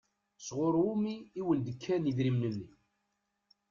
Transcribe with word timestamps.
Sɣur 0.47 0.73
wumi 0.83 1.13
i 1.39 1.41
wen-d-kan 1.47 2.09
idrimen-nni? 2.11 2.69